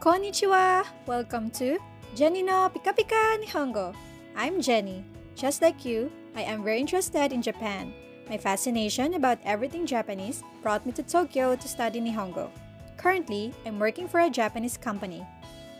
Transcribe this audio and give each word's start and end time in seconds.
Konnichiwa! 0.00 0.86
Welcome 1.04 1.50
to 1.60 1.76
Jeni 2.16 2.42
no 2.42 2.72
Pika 2.72 2.96
Pika 2.96 3.36
Nihongo. 3.36 3.94
I'm 4.34 4.56
Jeni. 4.56 5.04
Just 5.36 5.60
like 5.60 5.84
you, 5.84 6.10
I 6.34 6.40
am 6.40 6.64
very 6.64 6.80
interested 6.80 7.34
in 7.34 7.42
Japan. 7.42 7.92
My 8.30 8.38
fascination 8.38 9.12
about 9.12 9.36
everything 9.44 9.84
Japanese 9.84 10.42
brought 10.62 10.86
me 10.86 10.92
to 10.92 11.02
Tokyo 11.02 11.54
to 11.54 11.68
study 11.68 12.00
Nihongo. 12.00 12.48
Currently, 12.96 13.52
I'm 13.66 13.78
working 13.78 14.08
for 14.08 14.20
a 14.20 14.30
Japanese 14.30 14.78
company. 14.78 15.20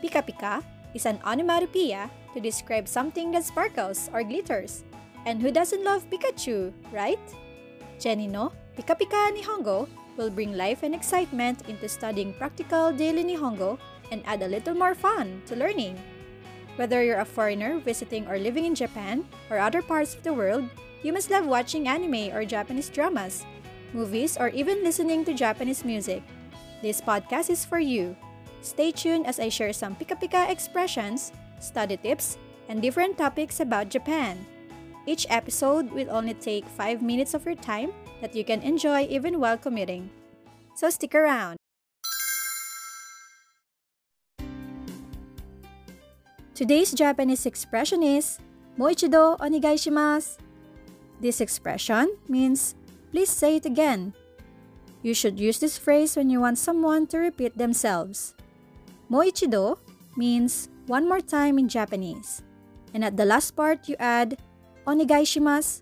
Pika 0.03 0.21
Pika 0.21 0.61
is 0.93 1.07
an 1.07 1.17
onomatopoeia 1.25 2.07
to 2.35 2.39
describe 2.39 2.87
something 2.87 3.31
that 3.31 3.43
sparkles 3.43 4.07
or 4.13 4.21
glitters. 4.21 4.83
And 5.25 5.41
who 5.41 5.49
doesn't 5.49 5.83
love 5.83 6.05
Pikachu, 6.11 6.71
right? 6.93 7.17
Jeni 7.97 8.29
no 8.29 8.53
Pika 8.77 8.93
Pika 8.93 9.33
Nihongo 9.33 9.89
will 10.15 10.29
bring 10.29 10.53
life 10.53 10.83
and 10.83 10.93
excitement 10.93 11.67
into 11.67 11.89
studying 11.89 12.33
practical 12.35 12.91
daily 12.91 13.23
Nihongo 13.23 13.79
and 14.11 14.21
add 14.27 14.43
a 14.43 14.47
little 14.47 14.75
more 14.75 14.93
fun 14.93 15.41
to 15.47 15.55
learning. 15.55 15.97
Whether 16.75 17.03
you're 17.03 17.19
a 17.19 17.25
foreigner 17.25 17.79
visiting 17.79 18.27
or 18.27 18.37
living 18.37 18.65
in 18.65 18.75
Japan 18.75 19.25
or 19.49 19.59
other 19.59 19.81
parts 19.81 20.15
of 20.15 20.23
the 20.23 20.33
world, 20.33 20.69
you 21.03 21.11
must 21.11 21.31
love 21.31 21.47
watching 21.47 21.87
anime 21.87 22.35
or 22.35 22.45
Japanese 22.45 22.89
dramas, 22.89 23.45
movies, 23.93 24.37
or 24.37 24.49
even 24.49 24.83
listening 24.83 25.25
to 25.25 25.33
Japanese 25.33 25.83
music. 25.83 26.23
This 26.81 27.01
podcast 27.01 27.49
is 27.49 27.65
for 27.65 27.79
you. 27.79 28.15
Stay 28.61 28.91
tuned 28.91 29.25
as 29.25 29.39
I 29.39 29.49
share 29.49 29.73
some 29.73 29.95
pika 29.95 30.19
pika 30.19 30.49
expressions, 30.49 31.31
study 31.59 31.97
tips, 31.97 32.37
and 32.69 32.81
different 32.81 33.17
topics 33.17 33.59
about 33.59 33.89
Japan. 33.89 34.45
Each 35.05 35.25
episode 35.29 35.89
will 35.91 36.09
only 36.09 36.33
take 36.33 36.65
5 36.65 37.01
minutes 37.01 37.33
of 37.33 37.45
your 37.45 37.57
time 37.57 37.91
that 38.21 38.35
you 38.35 38.45
can 38.45 38.61
enjoy 38.61 39.09
even 39.09 39.39
while 39.39 39.57
commuting. 39.57 40.09
So 40.75 40.89
stick 40.89 41.15
around. 41.15 41.60
Today's 46.61 46.93
Japanese 46.93 47.49
expression 47.49 48.05
is 48.05 48.37
Moichido 48.77 49.33
onegai 49.41 49.81
shimasu. 49.81 50.37
This 51.17 51.41
expression 51.41 52.13
means 52.29 52.77
please 53.09 53.33
say 53.33 53.57
it 53.57 53.65
again. 53.65 54.13
You 55.01 55.17
should 55.17 55.41
use 55.41 55.57
this 55.57 55.81
phrase 55.81 56.13
when 56.13 56.29
you 56.29 56.37
want 56.37 56.61
someone 56.61 57.09
to 57.09 57.17
repeat 57.17 57.57
themselves. 57.57 58.37
Moichido 59.09 59.81
means 60.13 60.69
one 60.85 61.09
more 61.09 61.17
time 61.17 61.57
in 61.57 61.65
Japanese. 61.65 62.45
And 62.93 63.01
at 63.01 63.17
the 63.17 63.25
last 63.25 63.57
part 63.57 63.89
you 63.89 63.97
add 63.97 64.37
onegai 64.85 65.25
shimasu. 65.25 65.81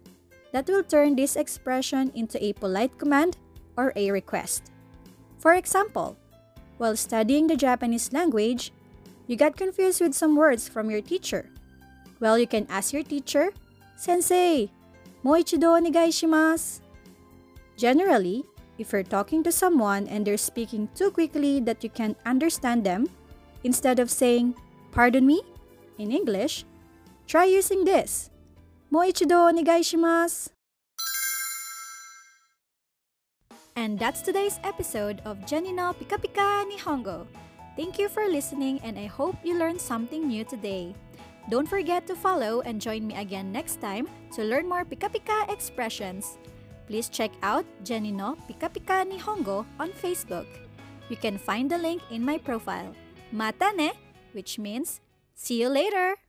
That 0.56 0.72
will 0.72 0.88
turn 0.88 1.20
this 1.20 1.36
expression 1.36 2.08
into 2.16 2.40
a 2.40 2.56
polite 2.56 2.96
command 2.96 3.36
or 3.76 3.92
a 4.00 4.16
request. 4.16 4.72
For 5.44 5.60
example, 5.60 6.16
while 6.80 6.96
studying 6.96 7.52
the 7.52 7.60
Japanese 7.60 8.16
language, 8.16 8.72
you 9.30 9.38
got 9.38 9.56
confused 9.56 10.02
with 10.02 10.18
some 10.18 10.36
words 10.36 10.68
from 10.68 10.90
your 10.90 11.02
teacher. 11.02 11.46
Well, 12.20 12.40
you 12.40 12.48
can 12.48 12.66
ask 12.68 12.92
your 12.92 13.04
teacher, 13.06 13.54
Sensei, 13.96 14.74
moichido 15.24 15.70
onegai 15.78 16.10
shimasu. 16.10 16.82
Generally, 17.78 18.44
if 18.80 18.92
you're 18.92 19.06
talking 19.06 19.44
to 19.44 19.52
someone 19.52 20.08
and 20.08 20.26
they're 20.26 20.36
speaking 20.36 20.90
too 20.96 21.12
quickly 21.12 21.62
that 21.62 21.84
you 21.84 21.92
can't 21.94 22.18
understand 22.26 22.84
them, 22.84 23.06
instead 23.64 24.00
of 24.00 24.10
saying, 24.10 24.56
Pardon 24.92 25.28
me, 25.28 25.44
in 26.00 26.12
English, 26.12 26.66
try 27.28 27.46
using 27.46 27.86
this. 27.86 28.32
Moichido 28.92 29.46
onegai 29.46 29.86
shimasu. 29.86 30.50
And 33.76 34.00
that's 34.00 34.26
today's 34.26 34.60
episode 34.64 35.22
of 35.24 35.38
Jeni 35.46 35.72
no 35.72 35.94
Pika 35.94 36.18
Pika 36.18 36.66
Nihongo. 36.66 37.28
Thank 37.80 37.96
you 37.96 38.12
for 38.12 38.28
listening 38.28 38.84
and 38.84 39.00
I 39.00 39.08
hope 39.08 39.40
you 39.40 39.56
learned 39.56 39.80
something 39.80 40.28
new 40.28 40.44
today. 40.44 40.92
Don't 41.48 41.64
forget 41.64 42.04
to 42.12 42.14
follow 42.14 42.60
and 42.68 42.76
join 42.76 43.08
me 43.08 43.16
again 43.16 43.56
next 43.56 43.80
time 43.80 44.04
to 44.36 44.44
learn 44.44 44.68
more 44.68 44.84
Pika 44.84 45.08
Pika 45.08 45.48
expressions. 45.48 46.36
Please 46.92 47.08
check 47.08 47.32
out 47.40 47.64
Jeni 47.88 48.12
no 48.12 48.36
Pika 48.52 48.68
Pika 48.68 49.08
Nihongo 49.08 49.64
on 49.80 49.96
Facebook. 49.96 50.44
You 51.08 51.16
can 51.16 51.40
find 51.40 51.72
the 51.72 51.80
link 51.80 52.04
in 52.12 52.20
my 52.20 52.36
profile. 52.36 52.92
Mata 53.32 53.72
ne, 53.72 53.96
which 54.36 54.60
means 54.60 55.00
see 55.32 55.64
you 55.64 55.72
later. 55.72 56.20